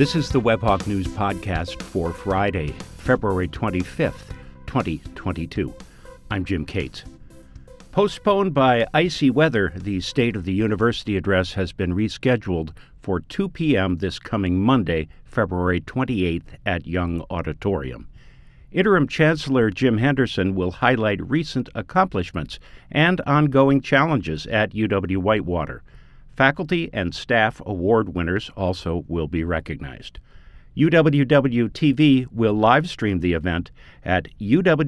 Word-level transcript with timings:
This 0.00 0.16
is 0.16 0.30
the 0.30 0.40
Webhawk 0.40 0.86
News 0.86 1.08
Podcast 1.08 1.82
for 1.82 2.10
Friday, 2.14 2.68
February 2.96 3.48
25th, 3.48 4.30
2022. 4.66 5.74
I'm 6.30 6.46
Jim 6.46 6.64
Cates. 6.64 7.04
Postponed 7.92 8.54
by 8.54 8.86
icy 8.94 9.28
weather, 9.28 9.74
the 9.76 10.00
State 10.00 10.36
of 10.36 10.46
the 10.46 10.54
University 10.54 11.18
address 11.18 11.52
has 11.52 11.72
been 11.72 11.94
rescheduled 11.94 12.70
for 13.02 13.20
2 13.20 13.50
p.m. 13.50 13.98
this 13.98 14.18
coming 14.18 14.58
Monday, 14.58 15.06
February 15.26 15.82
28th 15.82 16.56
at 16.64 16.86
Young 16.86 17.22
Auditorium. 17.28 18.08
Interim 18.72 19.06
Chancellor 19.06 19.68
Jim 19.68 19.98
Henderson 19.98 20.54
will 20.54 20.70
highlight 20.70 21.20
recent 21.28 21.68
accomplishments 21.74 22.58
and 22.90 23.20
ongoing 23.26 23.82
challenges 23.82 24.46
at 24.46 24.70
UW 24.70 25.18
Whitewater. 25.18 25.82
Faculty 26.40 26.88
and 26.94 27.14
staff 27.14 27.60
award 27.66 28.14
winners 28.14 28.50
also 28.56 29.04
will 29.08 29.28
be 29.28 29.44
recognized. 29.44 30.20
UWW 30.74 31.68
TV 31.68 32.26
will 32.32 32.54
live 32.54 32.88
stream 32.88 33.20
the 33.20 33.34
event 33.34 33.70
at 34.02 34.26
uwwtv.org. 34.40 34.78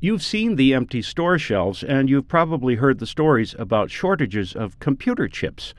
You've 0.00 0.22
seen 0.22 0.56
the 0.56 0.72
empty 0.72 1.02
store 1.02 1.38
shelves, 1.38 1.84
and 1.84 2.08
you've 2.08 2.26
probably 2.26 2.76
heard 2.76 3.00
the 3.00 3.06
stories 3.06 3.54
about 3.58 3.90
shortages 3.90 4.56
of 4.56 4.80
computer 4.80 5.28
chips. 5.28 5.74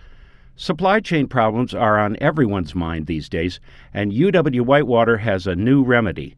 Supply 0.55 0.99
chain 0.99 1.27
problems 1.27 1.73
are 1.73 1.97
on 1.97 2.17
everyone's 2.21 2.75
mind 2.75 3.07
these 3.07 3.29
days, 3.29 3.59
and 3.95 4.11
UW 4.11 4.61
Whitewater 4.61 5.17
has 5.17 5.47
a 5.47 5.55
new 5.55 5.81
remedy. 5.81 6.35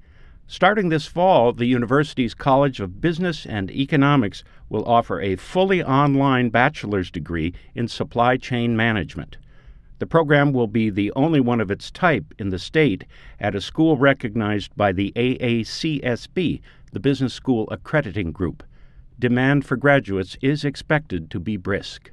Starting 0.51 0.89
this 0.89 1.07
fall, 1.07 1.53
the 1.53 1.65
university's 1.65 2.33
College 2.33 2.81
of 2.81 2.99
Business 2.99 3.45
and 3.45 3.71
Economics 3.71 4.43
will 4.67 4.83
offer 4.83 5.21
a 5.21 5.37
fully 5.37 5.81
online 5.81 6.49
bachelor's 6.49 7.09
degree 7.09 7.53
in 7.73 7.87
supply 7.87 8.35
chain 8.35 8.75
management. 8.75 9.37
The 9.99 10.07
program 10.07 10.51
will 10.51 10.67
be 10.67 10.89
the 10.89 11.09
only 11.15 11.39
one 11.39 11.61
of 11.61 11.71
its 11.71 11.89
type 11.89 12.33
in 12.37 12.49
the 12.49 12.59
state 12.59 13.05
at 13.39 13.55
a 13.55 13.61
school 13.61 13.95
recognized 13.95 14.75
by 14.75 14.91
the 14.91 15.13
AACSB, 15.15 16.59
the 16.91 16.99
Business 16.99 17.33
School 17.33 17.65
Accrediting 17.71 18.33
Group. 18.33 18.61
Demand 19.17 19.65
for 19.65 19.77
graduates 19.77 20.35
is 20.41 20.65
expected 20.65 21.31
to 21.31 21.39
be 21.39 21.55
brisk. 21.55 22.11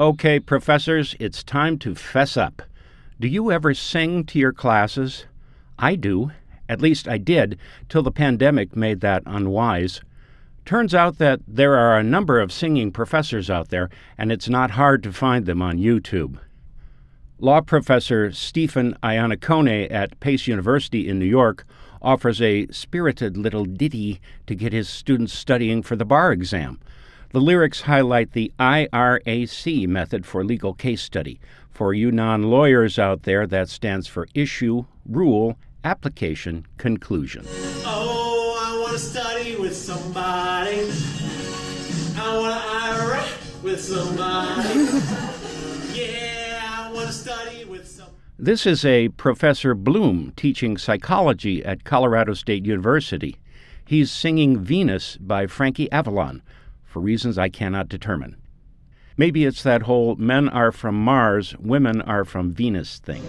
Okay, 0.00 0.40
professors, 0.40 1.14
it's 1.20 1.44
time 1.44 1.78
to 1.78 1.94
fess 1.94 2.36
up. 2.36 2.62
Do 3.20 3.28
you 3.28 3.52
ever 3.52 3.74
sing 3.74 4.24
to 4.24 4.40
your 4.40 4.52
classes? 4.52 5.26
I 5.78 5.94
do. 5.94 6.32
At 6.68 6.80
least 6.80 7.06
I 7.06 7.16
did, 7.16 7.60
till 7.88 8.02
the 8.02 8.10
pandemic 8.10 8.74
made 8.74 9.02
that 9.02 9.22
unwise. 9.24 10.00
Turns 10.64 10.96
out 10.96 11.18
that 11.18 11.42
there 11.46 11.76
are 11.76 11.96
a 11.96 12.02
number 12.02 12.40
of 12.40 12.50
singing 12.50 12.90
professors 12.90 13.48
out 13.48 13.68
there, 13.68 13.88
and 14.18 14.32
it's 14.32 14.48
not 14.48 14.72
hard 14.72 15.00
to 15.04 15.12
find 15.12 15.46
them 15.46 15.62
on 15.62 15.78
YouTube. 15.78 16.40
Law 17.38 17.60
professor 17.60 18.32
Stephen 18.32 18.96
Iannacone 19.00 19.92
at 19.92 20.18
Pace 20.18 20.48
University 20.48 21.08
in 21.08 21.20
New 21.20 21.24
York 21.24 21.64
offers 22.02 22.42
a 22.42 22.66
spirited 22.72 23.36
little 23.36 23.64
ditty 23.64 24.20
to 24.48 24.56
get 24.56 24.72
his 24.72 24.88
students 24.88 25.32
studying 25.32 25.84
for 25.84 25.94
the 25.94 26.04
bar 26.04 26.32
exam. 26.32 26.80
The 27.34 27.40
lyrics 27.40 27.80
highlight 27.80 28.30
the 28.30 28.52
IRAC 28.60 29.88
method 29.88 30.24
for 30.24 30.44
legal 30.44 30.72
case 30.72 31.02
study. 31.02 31.40
For 31.72 31.92
you 31.92 32.12
non 32.12 32.44
lawyers 32.44 32.96
out 32.96 33.24
there, 33.24 33.44
that 33.48 33.68
stands 33.68 34.06
for 34.06 34.28
issue, 34.34 34.84
rule, 35.04 35.58
application, 35.82 36.64
conclusion. 36.76 37.44
Oh, 37.84 38.56
I 38.64 38.80
want 38.80 38.92
to 38.92 39.00
study 39.00 39.56
with 39.56 39.74
somebody. 39.74 40.82
I 42.16 42.38
want 42.38 42.54
to 42.54 42.68
IRAC 42.70 43.62
with 43.64 43.80
somebody. 43.80 44.78
yeah, 46.00 46.86
I 46.86 46.92
want 46.92 47.08
to 47.08 47.12
study 47.12 47.64
with 47.64 47.88
somebody. 47.88 48.16
This 48.38 48.64
is 48.64 48.84
a 48.84 49.08
Professor 49.08 49.74
Bloom 49.74 50.32
teaching 50.36 50.78
psychology 50.78 51.64
at 51.64 51.82
Colorado 51.82 52.34
State 52.34 52.64
University. 52.64 53.38
He's 53.84 54.12
singing 54.12 54.60
Venus 54.60 55.16
by 55.16 55.48
Frankie 55.48 55.90
Avalon 55.90 56.40
for 56.94 57.00
reasons 57.00 57.36
I 57.36 57.48
cannot 57.48 57.88
determine. 57.88 58.36
Maybe 59.16 59.44
it's 59.44 59.64
that 59.64 59.82
whole 59.82 60.14
men 60.14 60.48
are 60.48 60.70
from 60.70 60.94
Mars, 60.94 61.56
women 61.58 62.00
are 62.02 62.24
from 62.24 62.52
Venus 62.52 63.00
thing. 63.00 63.20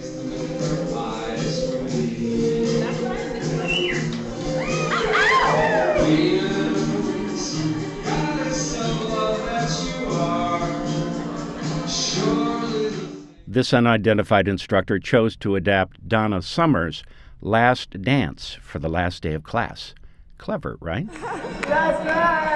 This 13.48 13.74
unidentified 13.74 14.48
instructor 14.48 15.00
chose 15.00 15.36
to 15.38 15.56
adapt 15.56 16.08
Donna 16.08 16.44
Summer's 16.44 17.04
Last 17.42 18.00
Dance 18.04 18.60
for 18.62 18.78
the 18.78 18.90
last 18.90 19.24
day 19.24 19.34
of 19.34 19.42
class. 19.42 19.96
Clever, 20.38 20.78
right? 20.82 21.08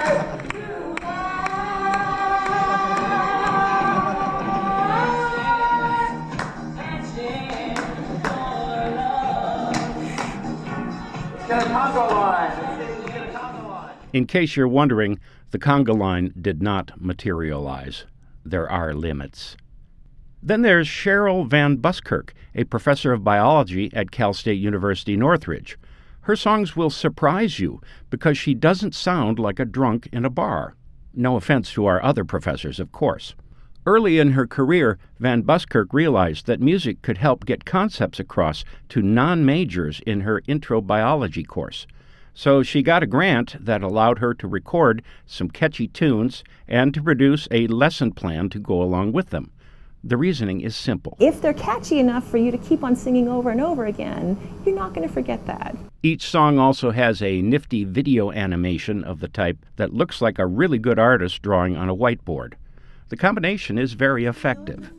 In 14.13 14.25
case 14.27 14.55
you're 14.55 14.67
wondering, 14.67 15.19
the 15.51 15.57
conga 15.57 15.97
line 15.97 16.31
did 16.39 16.61
not 16.61 17.01
materialize. 17.01 18.05
There 18.45 18.69
are 18.69 18.93
limits. 18.93 19.57
Then 20.43 20.61
there's 20.61 20.87
Cheryl 20.87 21.47
Van 21.47 21.77
Buskirk, 21.77 22.33
a 22.53 22.65
professor 22.65 23.13
of 23.13 23.23
biology 23.23 23.89
at 23.93 24.11
Cal 24.11 24.33
State 24.33 24.59
University 24.59 25.17
Northridge. 25.17 25.77
Her 26.21 26.35
songs 26.35 26.75
will 26.75 26.91
surprise 26.91 27.59
you 27.59 27.81
because 28.09 28.37
she 28.37 28.53
doesn't 28.53 28.93
sound 28.93 29.39
like 29.39 29.59
a 29.59 29.65
drunk 29.65 30.07
in 30.11 30.25
a 30.25 30.29
bar. 30.29 30.75
No 31.15 31.35
offense 31.35 31.73
to 31.73 31.85
our 31.85 32.01
other 32.03 32.23
professors, 32.23 32.79
of 32.79 32.91
course. 32.91 33.33
Early 33.85 34.19
in 34.19 34.31
her 34.31 34.45
career, 34.45 34.97
Van 35.19 35.41
Buskirk 35.41 35.93
realized 35.93 36.45
that 36.47 36.59
music 36.59 37.01
could 37.01 37.17
help 37.17 37.45
get 37.45 37.65
concepts 37.65 38.19
across 38.19 38.65
to 38.89 39.01
non 39.01 39.45
majors 39.45 40.01
in 40.05 40.21
her 40.21 40.41
intro 40.47 40.81
biology 40.81 41.43
course. 41.43 41.87
So 42.33 42.61
she 42.61 42.83
got 42.83 43.03
a 43.03 43.07
grant 43.07 43.55
that 43.63 43.81
allowed 43.81 44.19
her 44.19 44.33
to 44.33 44.47
record 44.47 45.01
some 45.25 45.49
catchy 45.49 45.87
tunes 45.87 46.43
and 46.67 46.93
to 46.93 47.01
produce 47.01 47.47
a 47.51 47.67
lesson 47.67 48.11
plan 48.11 48.49
to 48.49 48.59
go 48.59 48.81
along 48.81 49.13
with 49.13 49.29
them. 49.29 49.51
The 50.03 50.17
reasoning 50.17 50.61
is 50.61 50.75
simple. 50.75 51.17
If 51.19 51.41
they're 51.41 51.53
catchy 51.53 51.99
enough 51.99 52.25
for 52.25 52.37
you 52.37 52.51
to 52.51 52.57
keep 52.57 52.83
on 52.83 52.95
singing 52.95 53.27
over 53.27 53.49
and 53.49 53.59
over 53.59 53.85
again, 53.85 54.37
you're 54.65 54.75
not 54.75 54.93
going 54.93 55.05
to 55.07 55.13
forget 55.13 55.45
that. 55.47 55.75
Each 56.03 56.29
song 56.29 56.57
also 56.57 56.91
has 56.91 57.21
a 57.21 57.41
nifty 57.41 57.83
video 57.83 58.31
animation 58.31 59.03
of 59.03 59.19
the 59.19 59.27
type 59.27 59.57
that 59.75 59.93
looks 59.93 60.21
like 60.21 60.39
a 60.39 60.45
really 60.45 60.77
good 60.77 60.99
artist 60.99 61.41
drawing 61.41 61.75
on 61.75 61.89
a 61.89 61.95
whiteboard. 61.95 62.53
The 63.09 63.17
combination 63.17 63.79
is 63.79 63.93
very 63.93 64.25
effective. 64.25 64.91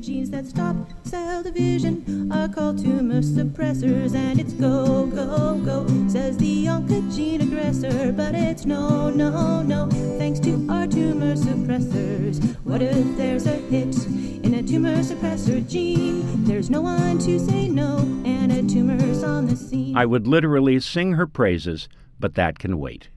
genes 0.00 0.30
that 0.30 0.46
stop 0.46 0.74
cell 1.04 1.44
division 1.44 2.32
are 2.32 2.48
called 2.48 2.78
tumor 2.78 3.22
suppressors, 3.22 4.16
and 4.16 4.40
it's 4.40 4.52
go, 4.54 5.06
go, 5.06 5.56
go, 5.64 5.86
says 6.08 6.36
the 6.38 6.66
oncogene 6.66 7.40
aggressor. 7.40 8.10
But 8.10 8.34
it's 8.34 8.66
no, 8.66 9.10
no, 9.10 9.62
no, 9.62 9.88
thanks 10.18 10.40
to 10.40 10.66
our 10.68 10.88
tumor 10.88 11.36
suppressors. 11.36 12.56
What 12.64 12.82
if 12.82 13.16
there's 13.16 13.46
a 13.46 13.54
hit 13.54 13.94
in 14.06 14.54
a 14.54 14.62
tumor 14.64 14.96
suppressor 14.96 15.64
gene? 15.68 16.42
There's 16.42 16.68
no 16.68 16.80
one 16.80 17.20
to 17.20 17.38
say 17.38 17.68
no, 17.68 17.98
and 18.24 18.50
a 18.50 18.64
tumor's 18.64 19.22
on 19.22 19.46
the 19.46 19.54
scene. 19.54 19.96
I 19.96 20.04
would 20.04 20.26
literally 20.26 20.80
sing 20.80 21.12
her 21.12 21.28
praises, 21.28 21.88
but 22.18 22.34
that 22.34 22.58
can 22.58 22.80
wait. 22.80 23.08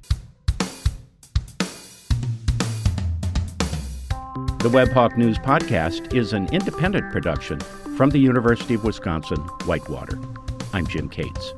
The 4.65 4.71
Webhawk 4.71 5.15
News 5.15 5.37
Podcast 5.37 6.11
is 6.15 6.33
an 6.33 6.51
independent 6.51 7.13
production 7.13 7.59
from 7.95 8.09
the 8.09 8.17
University 8.17 8.73
of 8.73 8.83
Wisconsin 8.83 9.37
Whitewater. 9.67 10.19
I'm 10.73 10.87
Jim 10.87 11.07
Cates. 11.07 11.53